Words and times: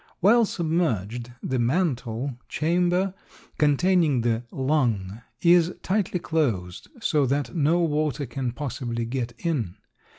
While 0.19 0.45
submerged, 0.45 1.31
the 1.43 1.59
mantle 1.59 2.39
chamber 2.49 3.13
containing 3.59 4.21
the 4.21 4.41
"lung" 4.49 5.21
is 5.43 5.75
tightly 5.83 6.17
closed 6.19 6.87
so 6.99 7.27
that 7.27 7.53
no 7.55 7.81
water 7.81 8.25
can 8.25 8.51
possibly 8.51 9.05
get 9.05 9.33
in. 9.37 9.75